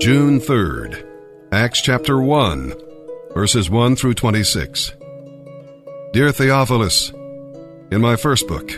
June 0.00 0.40
3rd, 0.40 1.06
Acts 1.52 1.82
chapter 1.82 2.18
1, 2.22 2.72
verses 3.34 3.68
1 3.68 3.96
through 3.96 4.14
26. 4.14 4.92
Dear 6.14 6.32
Theophilus, 6.32 7.10
in 7.90 8.00
my 8.00 8.16
first 8.16 8.48
book, 8.48 8.72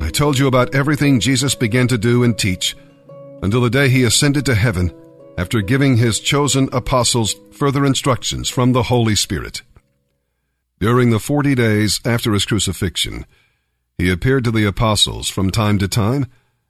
I 0.00 0.10
told 0.10 0.36
you 0.36 0.48
about 0.48 0.74
everything 0.74 1.20
Jesus 1.20 1.54
began 1.54 1.86
to 1.86 1.96
do 1.96 2.24
and 2.24 2.36
teach 2.36 2.76
until 3.40 3.60
the 3.60 3.70
day 3.70 3.88
he 3.88 4.02
ascended 4.02 4.44
to 4.46 4.56
heaven 4.56 4.92
after 5.38 5.60
giving 5.60 5.96
his 5.96 6.18
chosen 6.18 6.68
apostles 6.72 7.36
further 7.52 7.86
instructions 7.86 8.48
from 8.48 8.72
the 8.72 8.82
Holy 8.82 9.14
Spirit. 9.14 9.62
During 10.80 11.10
the 11.10 11.20
forty 11.20 11.54
days 11.54 12.00
after 12.04 12.32
his 12.32 12.44
crucifixion, 12.44 13.26
he 13.96 14.10
appeared 14.10 14.42
to 14.42 14.50
the 14.50 14.66
apostles 14.66 15.28
from 15.28 15.52
time 15.52 15.78
to 15.78 15.86
time 15.86 16.26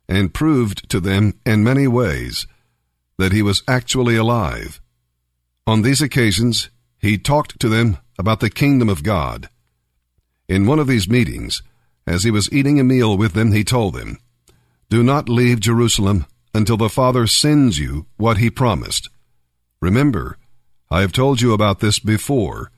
and 0.07 0.35
proved 0.35 0.91
to 0.91 1.01
them 1.01 1.41
in 1.47 1.65
many 1.65 1.87
ways 1.89 2.47
that 3.19 3.33
he 3.33 3.43
was 3.43 3.63
actually 3.69 4.17
alive. 4.17 4.81
On 5.67 5.83
these 5.83 6.01
occasions, 6.01 6.71
he 6.99 7.19
talked 7.19 7.61
to 7.61 7.69
them 7.69 7.99
about 8.19 8.41
the 8.41 8.51
kingdom 8.51 8.89
of 8.89 9.03
God. 9.03 9.49
In 10.49 10.67
one 10.67 10.79
of 10.79 10.87
these 10.87 11.09
meetings, 11.09 11.63
as 12.07 12.25
he 12.25 12.31
was 12.31 12.51
eating 12.51 12.81
a 12.81 12.85
meal 12.85 13.19
with 13.19 13.35
them, 13.35 13.53
he 13.53 13.65
told 13.65 13.95
them, 13.95 14.19
Do 14.89 15.03
not 15.03 15.29
leave 15.29 15.61
Jerusalem 15.61 16.27
until 16.55 16.79
the 16.79 16.89
Father 16.89 17.27
sends 17.27 17.79
you 17.79 18.07
what 18.17 18.39
he 18.39 18.51
promised. 18.51 19.11
Remember, 19.81 20.39
I 20.91 21.03
have 21.03 21.13
told 21.13 21.41
you 21.41 21.53
about 21.53 21.81
this 21.81 21.99
before. 21.99 22.73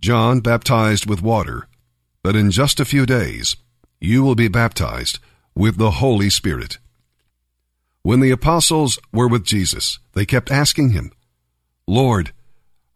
John 0.00 0.40
baptized 0.40 1.06
with 1.06 1.22
water, 1.22 1.68
but 2.22 2.34
in 2.34 2.50
just 2.50 2.80
a 2.80 2.84
few 2.84 3.06
days, 3.06 3.56
you 4.00 4.22
will 4.22 4.34
be 4.34 4.48
baptized 4.48 5.20
with 5.54 5.78
the 5.78 5.92
Holy 5.92 6.28
Spirit. 6.28 6.78
When 8.04 8.20
the 8.20 8.32
apostles 8.32 8.98
were 9.14 9.28
with 9.28 9.44
Jesus, 9.44 9.98
they 10.12 10.26
kept 10.26 10.50
asking 10.50 10.90
him, 10.90 11.10
Lord, 11.86 12.32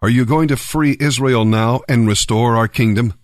are 0.02 0.10
you 0.10 0.26
going 0.26 0.48
to 0.48 0.56
free 0.56 0.98
Israel 1.00 1.46
now 1.46 1.80
and 1.88 2.06
restore 2.06 2.56
our 2.56 2.68
kingdom? 2.68 3.14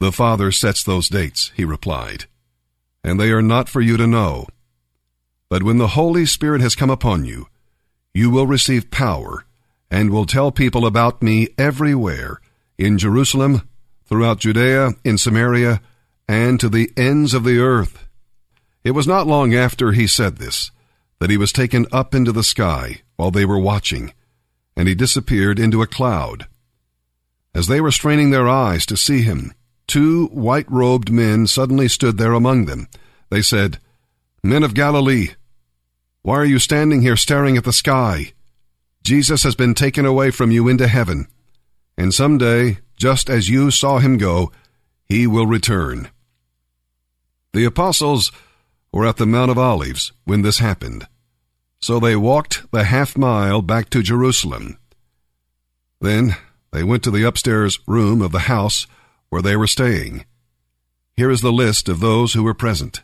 The 0.00 0.10
Father 0.10 0.50
sets 0.50 0.82
those 0.82 1.08
dates, 1.08 1.52
he 1.54 1.64
replied, 1.64 2.24
and 3.04 3.20
they 3.20 3.30
are 3.30 3.40
not 3.40 3.68
for 3.68 3.80
you 3.80 3.96
to 3.96 4.08
know. 4.08 4.48
But 5.48 5.62
when 5.62 5.78
the 5.78 5.94
Holy 5.94 6.26
Spirit 6.26 6.60
has 6.60 6.74
come 6.74 6.90
upon 6.90 7.24
you, 7.24 7.46
you 8.12 8.28
will 8.28 8.48
receive 8.48 8.90
power 8.90 9.44
and 9.92 10.10
will 10.10 10.26
tell 10.26 10.50
people 10.50 10.86
about 10.86 11.22
me 11.22 11.50
everywhere, 11.56 12.40
in 12.76 12.98
Jerusalem, 12.98 13.68
throughout 14.06 14.40
Judea, 14.40 14.94
in 15.04 15.18
Samaria, 15.18 15.80
and 16.26 16.58
to 16.58 16.68
the 16.68 16.90
ends 16.96 17.32
of 17.32 17.44
the 17.44 17.60
earth. 17.60 18.08
It 18.84 18.90
was 18.90 19.06
not 19.06 19.26
long 19.26 19.54
after 19.54 19.92
he 19.92 20.06
said 20.06 20.36
this 20.36 20.70
that 21.20 21.30
he 21.30 21.36
was 21.38 21.52
taken 21.52 21.86
up 21.90 22.14
into 22.14 22.32
the 22.32 22.44
sky 22.44 23.00
while 23.16 23.30
they 23.30 23.46
were 23.46 23.58
watching, 23.58 24.12
and 24.76 24.86
he 24.88 24.94
disappeared 24.94 25.58
into 25.58 25.80
a 25.80 25.86
cloud. 25.86 26.46
As 27.54 27.66
they 27.66 27.80
were 27.80 27.92
straining 27.92 28.30
their 28.30 28.48
eyes 28.48 28.84
to 28.86 28.96
see 28.96 29.22
him, 29.22 29.54
two 29.86 30.26
white 30.26 30.70
robed 30.70 31.10
men 31.10 31.46
suddenly 31.46 31.88
stood 31.88 32.18
there 32.18 32.32
among 32.32 32.66
them. 32.66 32.88
They 33.30 33.42
said, 33.42 33.78
Men 34.42 34.62
of 34.62 34.74
Galilee, 34.74 35.28
why 36.22 36.34
are 36.34 36.44
you 36.44 36.58
standing 36.58 37.00
here 37.00 37.16
staring 37.16 37.56
at 37.56 37.64
the 37.64 37.72
sky? 37.72 38.32
Jesus 39.02 39.44
has 39.44 39.54
been 39.54 39.74
taken 39.74 40.04
away 40.04 40.30
from 40.30 40.50
you 40.50 40.68
into 40.68 40.88
heaven, 40.88 41.28
and 41.96 42.12
some 42.12 42.38
day, 42.38 42.78
just 42.96 43.30
as 43.30 43.48
you 43.48 43.70
saw 43.70 43.98
him 43.98 44.18
go, 44.18 44.50
he 45.06 45.26
will 45.26 45.46
return. 45.46 46.08
The 47.52 47.64
apostles 47.64 48.32
were 48.94 49.04
at 49.04 49.16
the 49.16 49.26
Mount 49.26 49.50
of 49.50 49.58
Olives 49.58 50.12
when 50.24 50.42
this 50.42 50.60
happened. 50.60 51.08
So 51.80 51.98
they 51.98 52.14
walked 52.14 52.70
the 52.70 52.84
half 52.84 53.18
mile 53.18 53.60
back 53.60 53.90
to 53.90 54.04
Jerusalem. 54.04 54.78
Then 56.00 56.36
they 56.70 56.84
went 56.84 57.02
to 57.02 57.10
the 57.10 57.24
upstairs 57.24 57.80
room 57.88 58.22
of 58.22 58.30
the 58.30 58.46
house 58.46 58.86
where 59.30 59.42
they 59.42 59.56
were 59.56 59.66
staying. 59.66 60.26
Here 61.16 61.28
is 61.28 61.40
the 61.40 61.52
list 61.52 61.88
of 61.88 61.98
those 61.98 62.34
who 62.34 62.44
were 62.44 62.54
present 62.54 63.02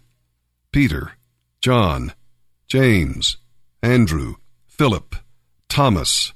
Peter, 0.71 1.15
John, 1.61 2.12
James, 2.69 3.39
Andrew, 3.83 4.37
Philip, 4.69 5.17
Thomas, 5.69 6.33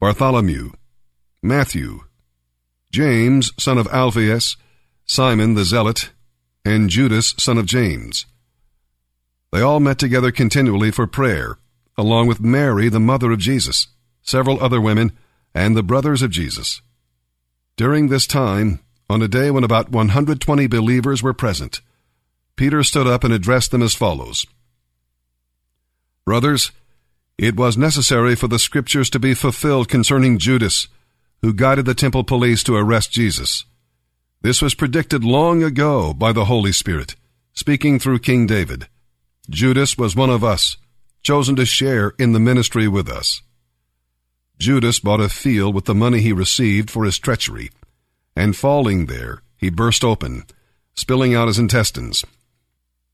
Bartholomew, 0.00 0.72
Matthew, 1.44 2.00
James, 2.90 3.52
son 3.56 3.78
of 3.78 3.86
Alphaeus, 3.86 4.56
Simon 5.06 5.54
the 5.54 5.64
Zealot, 5.64 6.10
and 6.64 6.90
Judas, 6.90 7.36
son 7.38 7.56
of 7.56 7.66
James. 7.66 8.26
They 9.52 9.60
all 9.60 9.80
met 9.80 9.98
together 9.98 10.30
continually 10.30 10.90
for 10.90 11.06
prayer, 11.06 11.58
along 11.96 12.28
with 12.28 12.40
Mary, 12.40 12.88
the 12.88 13.00
mother 13.00 13.32
of 13.32 13.40
Jesus, 13.40 13.88
several 14.22 14.62
other 14.62 14.80
women, 14.80 15.12
and 15.54 15.76
the 15.76 15.82
brothers 15.82 16.22
of 16.22 16.30
Jesus. 16.30 16.80
During 17.76 18.08
this 18.08 18.26
time, 18.26 18.80
on 19.08 19.22
a 19.22 19.28
day 19.28 19.50
when 19.50 19.64
about 19.64 19.90
120 19.90 20.66
believers 20.68 21.22
were 21.22 21.34
present, 21.34 21.80
Peter 22.54 22.84
stood 22.84 23.06
up 23.06 23.24
and 23.24 23.32
addressed 23.32 23.70
them 23.70 23.82
as 23.82 23.94
follows 23.94 24.46
Brothers, 26.24 26.70
it 27.38 27.56
was 27.56 27.76
necessary 27.76 28.36
for 28.36 28.46
the 28.46 28.58
scriptures 28.58 29.10
to 29.10 29.18
be 29.18 29.34
fulfilled 29.34 29.88
concerning 29.88 30.38
Judas, 30.38 30.86
who 31.42 31.54
guided 31.54 31.86
the 31.86 31.94
temple 31.94 32.22
police 32.22 32.62
to 32.64 32.76
arrest 32.76 33.10
Jesus. 33.10 33.64
This 34.42 34.62
was 34.62 34.74
predicted 34.74 35.24
long 35.24 35.62
ago 35.62 36.12
by 36.12 36.32
the 36.32 36.44
Holy 36.44 36.70
Spirit, 36.70 37.16
speaking 37.52 37.98
through 37.98 38.20
King 38.20 38.46
David. 38.46 38.88
Judas 39.48 39.96
was 39.96 40.14
one 40.14 40.30
of 40.30 40.44
us, 40.44 40.76
chosen 41.22 41.56
to 41.56 41.64
share 41.64 42.12
in 42.18 42.32
the 42.32 42.40
ministry 42.40 42.88
with 42.88 43.08
us. 43.08 43.42
Judas 44.58 45.00
bought 45.00 45.20
a 45.20 45.28
field 45.28 45.74
with 45.74 45.86
the 45.86 45.94
money 45.94 46.20
he 46.20 46.32
received 46.32 46.90
for 46.90 47.04
his 47.04 47.18
treachery, 47.18 47.70
and 48.36 48.56
falling 48.56 49.06
there, 49.06 49.42
he 49.56 49.70
burst 49.70 50.04
open, 50.04 50.44
spilling 50.94 51.34
out 51.34 51.48
his 51.48 51.58
intestines. 51.58 52.24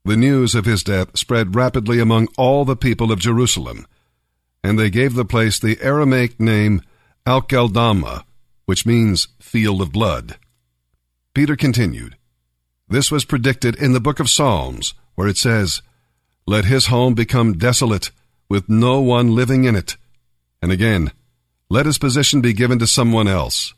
The 0.04 0.16
news 0.16 0.54
of 0.54 0.64
his 0.64 0.82
death 0.82 1.16
spread 1.16 1.54
rapidly 1.54 2.00
among 2.00 2.28
all 2.36 2.64
the 2.64 2.76
people 2.76 3.10
of 3.12 3.18
Jerusalem, 3.18 3.86
and 4.62 4.78
they 4.78 4.90
gave 4.90 5.14
the 5.14 5.24
place 5.24 5.58
the 5.58 5.78
Aramaic 5.80 6.40
name 6.40 6.82
Akeldama, 7.26 8.24
which 8.66 8.86
means 8.86 9.28
field 9.40 9.80
of 9.80 9.92
blood. 9.92 10.36
Peter 11.34 11.56
continued, 11.56 12.16
This 12.88 13.10
was 13.10 13.24
predicted 13.24 13.76
in 13.76 13.92
the 13.92 14.00
book 14.00 14.20
of 14.20 14.30
Psalms, 14.30 14.94
where 15.14 15.28
it 15.28 15.36
says, 15.36 15.82
let 16.46 16.64
his 16.64 16.86
home 16.86 17.14
become 17.14 17.58
desolate, 17.58 18.10
with 18.48 18.68
no 18.68 19.00
one 19.00 19.34
living 19.34 19.64
in 19.64 19.74
it. 19.74 19.96
And 20.62 20.70
again, 20.70 21.10
let 21.68 21.86
his 21.86 21.98
position 21.98 22.40
be 22.40 22.52
given 22.52 22.78
to 22.78 22.86
someone 22.86 23.26
else. 23.26 23.74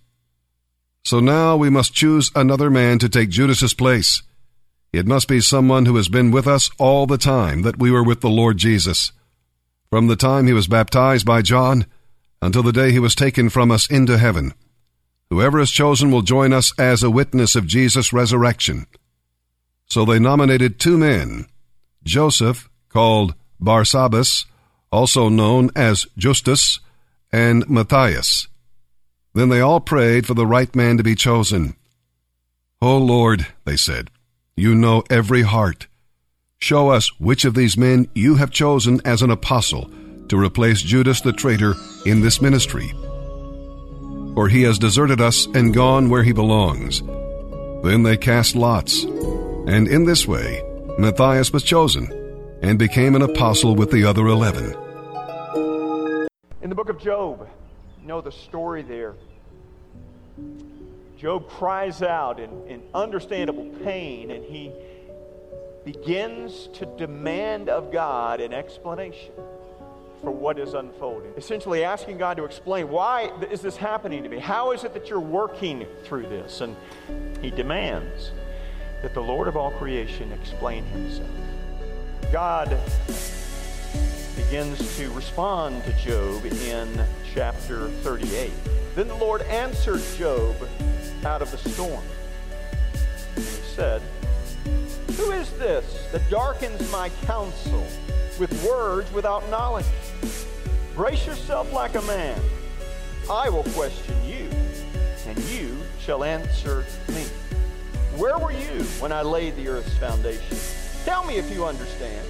So 1.05 1.21
now 1.21 1.57
we 1.57 1.71
must 1.71 1.95
choose 1.95 2.31
another 2.35 2.69
man 2.69 2.99
to 2.99 3.09
take 3.09 3.31
Judas's 3.31 3.73
place. 3.73 4.23
It 4.93 5.07
must 5.07 5.29
be 5.29 5.41
someone 5.41 5.87
who 5.87 5.97
has 5.97 6.09
been 6.09 6.31
with 6.31 6.47
us 6.47 6.71
all 6.79 7.07
the 7.07 7.19
time 7.19 7.63
that 7.63 7.79
we 7.79 7.91
were 7.91 8.05
with 8.05 8.21
the 8.21 8.29
Lord 8.29 8.59
Jesus. 8.59 9.13
From 9.89 10.07
the 10.07 10.17
time 10.17 10.47
he 10.47 10.53
was 10.53 10.67
baptized 10.67 11.25
by 11.25 11.41
John 11.41 11.87
until 12.43 12.63
the 12.63 12.73
day 12.73 12.93
he 12.93 12.99
was 12.99 13.15
taken 13.15 13.49
from 13.49 13.71
us 13.71 13.91
into 13.91 14.19
heaven. 14.19 14.53
Whoever 15.31 15.61
is 15.61 15.71
chosen 15.71 16.11
will 16.11 16.23
join 16.23 16.53
us 16.53 16.73
as 16.79 17.03
a 17.03 17.11
witness 17.11 17.57
of 17.57 17.67
Jesus' 17.67 18.13
resurrection. 18.13 18.87
So 19.87 20.05
they 20.05 20.19
nominated 20.19 20.79
two 20.79 20.99
men 20.99 21.47
Joseph, 22.09 22.71
called 22.89 23.35
Barsabbas, 23.61 24.47
also 24.91 25.29
known 25.29 25.71
as 25.77 26.07
Justus, 26.17 26.81
and 27.31 27.69
Matthias. 27.69 28.49
Then 29.35 29.51
they 29.51 29.61
all 29.61 29.81
prayed 29.81 30.27
for 30.27 30.35
the 30.35 30.47
right 30.47 30.75
man 30.75 30.97
to 30.97 31.03
be 31.03 31.15
chosen. 31.15 31.77
O 32.81 32.97
Lord, 32.97 33.47
they 33.67 33.77
said, 33.77 34.11
you 34.57 34.75
know 34.75 35.05
every 35.11 35.43
heart. 35.43 35.87
Show 36.59 36.89
us 36.89 37.13
which 37.21 37.45
of 37.45 37.55
these 37.55 37.77
men 37.77 38.09
you 38.15 38.37
have 38.37 38.51
chosen 38.51 39.01
as 39.05 39.21
an 39.21 39.31
apostle 39.31 39.91
to 40.29 40.41
replace 40.41 40.81
Judas 40.81 41.21
the 41.21 41.33
traitor 41.33 41.75
in 42.07 42.23
this 42.23 42.41
ministry. 42.41 42.89
For 44.35 44.49
he 44.49 44.63
has 44.63 44.79
deserted 44.79 45.21
us 45.21 45.47
and 45.55 45.75
gone 45.75 46.09
where 46.09 46.23
he 46.23 46.33
belongs. 46.33 47.03
Then 47.85 48.03
they 48.03 48.17
cast 48.17 48.57
lots, 48.57 49.05
and 49.05 49.87
in 49.87 50.05
this 50.05 50.27
way 50.27 50.65
Matthias 50.99 51.53
was 51.53 51.63
chosen 51.63 52.11
and 52.61 52.77
became 52.77 53.15
an 53.15 53.23
apostle 53.23 53.77
with 53.77 53.93
the 53.93 54.05
other 54.05 54.27
eleven. 54.27 54.75
In 56.61 56.69
the 56.69 56.75
book 56.75 56.89
of 56.89 56.99
Job, 56.99 57.49
you 58.01 58.09
know 58.09 58.21
the 58.21 58.33
story 58.33 58.83
there. 58.83 59.15
Job 61.17 61.49
cries 61.49 62.03
out 62.03 62.41
in, 62.41 62.51
in 62.67 62.83
understandable 62.95 63.71
pain 63.85 64.33
and 64.33 64.45
he 64.45 64.73
begins 65.85 66.69
to 66.75 66.87
demand 66.97 67.69
of 67.69 67.93
God 67.93 68.41
an 68.41 68.53
explanation 68.53 69.33
for 70.21 70.33
what 70.33 70.59
is 70.59 70.75
unfolding. 70.75 71.33
Essentially 71.37 71.85
asking 71.85 72.19
God 72.19 72.39
to 72.39 72.45
explain 72.45 72.89
why 72.89 73.31
is 73.53 73.61
this 73.61 73.77
happening 73.77 74.25
to 74.25 74.29
me? 74.29 74.41
How 74.41 74.73
is 74.73 74.83
it 74.83 74.95
that 74.95 75.09
you're 75.09 75.21
working 75.21 75.87
through 76.03 76.25
this? 76.25 76.61
And 76.61 76.75
he 77.41 77.53
demands 77.53 78.33
that 79.03 79.15
the 79.15 79.23
Lord 79.23 79.49
of 79.49 79.57
all 79.57 79.71
creation 79.71 80.33
explain 80.33 80.85
himself. 80.87 81.29
God 82.33 82.77
begins 84.37 84.97
to 84.97 85.11
respond 85.13 85.85
to 85.85 85.93
Job 85.95 86.45
in 86.47 87.05
chapter 87.35 87.89
38. 87.89 88.51
Then 88.95 89.09
the 89.09 89.15
Lord 89.15 89.43
answered 89.43 90.03
Job 90.17 90.57
out 91.25 91.43
of 91.43 91.51
the 91.51 91.59
storm. 91.59 92.03
And 93.37 93.45
he 93.45 93.63
said, 93.75 94.03
Who 95.17 95.31
is 95.33 95.51
this 95.53 96.09
that 96.13 96.29
darkens 96.31 96.91
my 96.91 97.11
counsel 97.27 97.85
with 98.39 98.65
words 98.65 99.13
without 99.13 99.49
knowledge? 99.51 99.87
Brace 100.95 101.27
yourself 101.27 101.73
like 101.73 101.95
a 101.95 102.03
man. 102.03 102.41
I 103.31 103.49
will 103.51 103.65
question 103.65 104.17
you, 104.27 104.49
and 105.27 105.39
you 105.51 105.77
shall 106.01 106.25
answer 106.25 106.85
me. 107.09 107.25
Where 108.19 108.37
were 108.37 108.51
you 108.51 108.83
when 108.99 109.13
I 109.13 109.23
laid 109.23 109.55
the 109.55 109.69
earth's 109.69 109.97
foundation? 109.97 110.59
Tell 111.05 111.25
me 111.25 111.37
if 111.37 111.53
you 111.53 111.65
understand. 111.65 112.27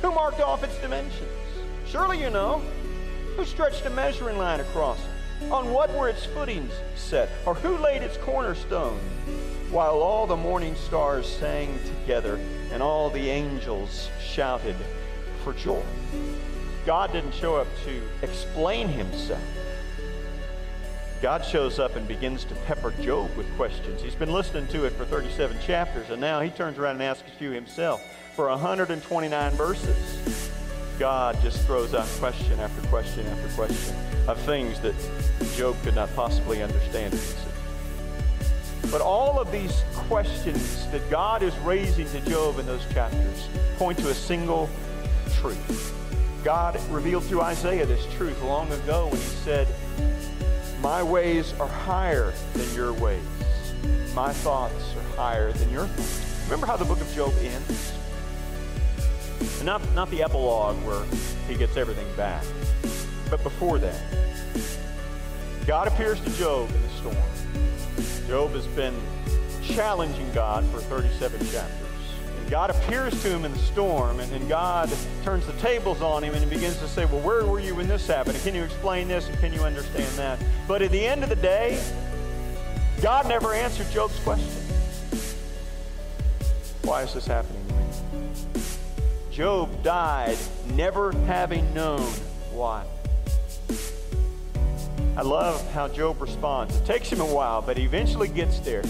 Who 0.00 0.10
marked 0.10 0.40
off 0.40 0.64
its 0.64 0.78
dimensions? 0.78 1.28
Surely 1.86 2.18
you 2.18 2.30
know. 2.30 2.62
Who 3.36 3.44
stretched 3.44 3.84
a 3.84 3.90
measuring 3.90 4.38
line 4.38 4.60
across 4.60 4.98
it? 4.98 5.52
On 5.52 5.74
what 5.74 5.92
were 5.92 6.08
its 6.08 6.24
footings 6.24 6.72
set? 6.94 7.28
Or 7.44 7.52
who 7.52 7.76
laid 7.76 8.00
its 8.00 8.16
cornerstone? 8.16 8.98
While 9.70 10.00
all 10.00 10.26
the 10.26 10.36
morning 10.38 10.74
stars 10.74 11.28
sang 11.28 11.78
together 11.84 12.40
and 12.72 12.82
all 12.82 13.10
the 13.10 13.28
angels 13.28 14.08
shouted 14.24 14.76
for 15.44 15.52
joy. 15.52 15.82
God 16.86 17.12
didn't 17.12 17.34
show 17.34 17.56
up 17.56 17.68
to 17.84 18.00
explain 18.22 18.88
himself. 18.88 19.42
God 21.22 21.44
shows 21.44 21.78
up 21.78 21.96
and 21.96 22.06
begins 22.06 22.44
to 22.44 22.54
pepper 22.66 22.92
Job 23.00 23.34
with 23.36 23.50
questions. 23.56 24.02
He's 24.02 24.14
been 24.14 24.32
listening 24.32 24.66
to 24.68 24.84
it 24.84 24.92
for 24.92 25.04
37 25.06 25.58
chapters, 25.60 26.10
and 26.10 26.20
now 26.20 26.40
he 26.40 26.50
turns 26.50 26.78
around 26.78 26.96
and 26.96 27.04
asks 27.04 27.30
few 27.38 27.50
himself. 27.50 28.02
For 28.34 28.48
129 28.48 29.52
verses, 29.52 30.50
God 30.98 31.40
just 31.42 31.64
throws 31.66 31.94
out 31.94 32.06
question 32.18 32.60
after 32.60 32.86
question 32.88 33.26
after 33.26 33.48
question 33.54 33.96
of 34.28 34.38
things 34.40 34.78
that 34.80 34.94
Job 35.56 35.74
could 35.82 35.94
not 35.94 36.14
possibly 36.14 36.62
understand. 36.62 37.18
But 38.90 39.00
all 39.00 39.40
of 39.40 39.50
these 39.50 39.82
questions 39.94 40.86
that 40.88 41.08
God 41.10 41.42
is 41.42 41.56
raising 41.58 42.06
to 42.08 42.20
Job 42.30 42.58
in 42.58 42.66
those 42.66 42.84
chapters 42.92 43.48
point 43.76 43.98
to 43.98 44.10
a 44.10 44.14
single 44.14 44.68
truth. 45.40 45.94
God 46.44 46.80
revealed 46.90 47.24
through 47.24 47.40
Isaiah 47.40 47.86
this 47.86 48.06
truth 48.14 48.40
long 48.42 48.70
ago 48.70 49.06
when 49.06 49.16
he 49.16 49.26
said, 49.26 49.66
my 50.80 51.02
ways 51.02 51.52
are 51.58 51.68
higher 51.68 52.32
than 52.54 52.74
your 52.74 52.92
ways. 52.92 53.22
My 54.14 54.32
thoughts 54.32 54.94
are 54.96 55.16
higher 55.16 55.52
than 55.52 55.70
your 55.70 55.86
thoughts. 55.86 56.44
Remember 56.44 56.66
how 56.66 56.76
the 56.76 56.84
book 56.84 57.00
of 57.00 57.12
Job 57.14 57.32
ends? 57.40 57.92
Not, 59.64 59.82
not 59.94 60.10
the 60.10 60.22
epilogue 60.22 60.76
where 60.84 61.04
he 61.48 61.54
gets 61.56 61.76
everything 61.76 62.06
back, 62.16 62.44
but 63.30 63.42
before 63.42 63.78
that. 63.78 64.00
God 65.66 65.88
appears 65.88 66.20
to 66.20 66.30
Job 66.38 66.70
in 66.70 66.82
the 66.82 66.88
storm. 66.90 68.28
Job 68.28 68.52
has 68.52 68.66
been 68.68 68.94
challenging 69.62 70.30
God 70.32 70.64
for 70.66 70.78
37 70.78 71.40
chapters. 71.50 71.85
God 72.50 72.70
appears 72.70 73.20
to 73.22 73.28
him 73.28 73.44
in 73.44 73.52
the 73.52 73.58
storm, 73.58 74.20
and, 74.20 74.48
God 74.48 74.88
turns 75.24 75.44
the 75.46 75.52
tables 75.54 76.00
on 76.00 76.22
him 76.22 76.34
and 76.34 76.48
begins 76.48 76.78
to 76.78 76.86
say, 76.86 77.04
Well, 77.04 77.20
where 77.20 77.44
were 77.44 77.58
you 77.58 77.74
when 77.74 77.88
this 77.88 78.06
happened? 78.06 78.36
And 78.36 78.44
can 78.44 78.54
you 78.54 78.62
explain 78.62 79.08
this? 79.08 79.28
And 79.28 79.36
can 79.38 79.52
you 79.52 79.62
understand 79.62 80.12
that? 80.16 80.38
But 80.68 80.82
at 80.82 80.92
the 80.92 81.04
end 81.04 81.24
of 81.24 81.28
the 81.28 81.36
day, 81.36 81.82
God 83.02 83.26
never 83.28 83.52
answered 83.52 83.90
Job's 83.90 84.18
question. 84.20 84.62
Why 86.82 87.02
is 87.02 87.12
this 87.14 87.26
happening 87.26 87.66
to 87.66 87.74
me? 87.74 88.62
Job 89.32 89.82
died 89.82 90.38
never 90.74 91.12
having 91.26 91.74
known 91.74 92.00
why. 92.52 92.84
I 95.16 95.22
love 95.22 95.68
how 95.72 95.88
Job 95.88 96.20
responds. 96.20 96.76
It 96.76 96.86
takes 96.86 97.10
him 97.10 97.20
a 97.20 97.26
while, 97.26 97.60
but 97.60 97.76
he 97.76 97.84
eventually 97.84 98.28
gets 98.28 98.60
there. 98.60 98.84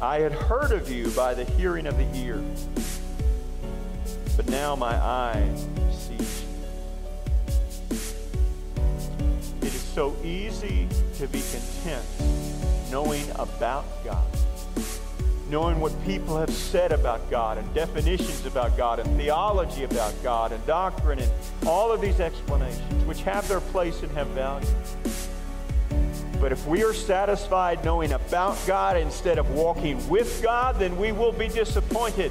I 0.00 0.20
had 0.20 0.32
heard 0.32 0.72
of 0.72 0.90
you 0.90 1.08
by 1.10 1.32
the 1.32 1.44
hearing 1.44 1.86
of 1.86 1.96
the 1.96 2.06
ear, 2.18 2.42
but 4.36 4.46
now 4.50 4.76
my 4.76 4.94
eye 4.94 5.50
sees 5.90 6.42
you. 6.42 6.48
It 9.62 9.74
is 9.74 9.80
so 9.80 10.14
easy 10.22 10.86
to 11.16 11.26
be 11.28 11.40
content 11.50 12.04
knowing 12.90 13.24
about 13.36 13.86
God, 14.04 14.26
knowing 15.48 15.80
what 15.80 15.92
people 16.04 16.36
have 16.36 16.50
said 16.50 16.92
about 16.92 17.30
God, 17.30 17.56
and 17.56 17.74
definitions 17.74 18.44
about 18.44 18.76
God, 18.76 18.98
and 18.98 19.16
theology 19.16 19.84
about 19.84 20.12
God, 20.22 20.52
and 20.52 20.64
doctrine, 20.66 21.20
and 21.20 21.32
all 21.66 21.90
of 21.90 22.02
these 22.02 22.20
explanations, 22.20 23.04
which 23.06 23.22
have 23.22 23.48
their 23.48 23.60
place 23.60 24.02
and 24.02 24.12
have 24.12 24.26
value. 24.28 24.68
But 26.46 26.52
if 26.52 26.64
we 26.64 26.84
are 26.84 26.94
satisfied 26.94 27.84
knowing 27.84 28.12
about 28.12 28.56
God 28.68 28.96
instead 28.96 29.36
of 29.38 29.50
walking 29.50 30.08
with 30.08 30.40
God, 30.44 30.78
then 30.78 30.96
we 30.96 31.10
will 31.10 31.32
be 31.32 31.48
disappointed 31.48 32.30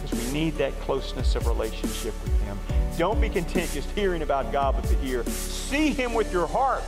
because 0.00 0.12
we 0.12 0.32
need 0.32 0.54
that 0.54 0.72
closeness 0.80 1.36
of 1.36 1.46
relationship 1.46 2.14
with 2.22 2.42
Him. 2.44 2.58
Don't 2.96 3.20
be 3.20 3.28
content 3.28 3.70
just 3.72 3.90
hearing 3.90 4.22
about 4.22 4.50
God 4.50 4.76
with 4.76 4.88
the 4.88 5.06
ear. 5.06 5.24
See 5.26 5.90
Him 5.90 6.14
with 6.14 6.32
your 6.32 6.46
heart. 6.46 6.84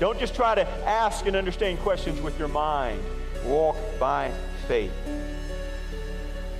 Don't 0.00 0.18
just 0.18 0.34
try 0.34 0.54
to 0.54 0.66
ask 0.86 1.26
and 1.26 1.36
understand 1.36 1.80
questions 1.80 2.18
with 2.22 2.38
your 2.38 2.48
mind. 2.48 2.98
Walk 3.44 3.76
by 4.00 4.32
faith. 4.66 4.90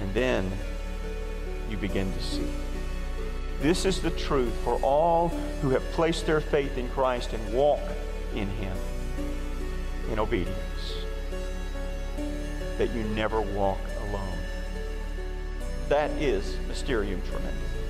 And 0.00 0.12
then 0.12 0.52
you 1.70 1.78
begin 1.78 2.12
to 2.12 2.22
see. 2.22 2.46
This 3.62 3.86
is 3.86 4.02
the 4.02 4.10
truth 4.10 4.52
for 4.64 4.74
all 4.82 5.28
who 5.62 5.70
have 5.70 5.82
placed 5.92 6.26
their 6.26 6.42
faith 6.42 6.76
in 6.76 6.90
Christ 6.90 7.32
and 7.32 7.54
walk 7.54 7.80
in 8.34 8.48
Him 8.48 8.76
in 10.10 10.18
obedience. 10.18 10.94
That 12.78 12.90
you 12.90 13.04
never 13.04 13.40
walk 13.40 13.78
alone. 14.08 14.38
That 15.88 16.10
is 16.12 16.56
Mysterium 16.68 17.22
Tremendum. 17.22 17.83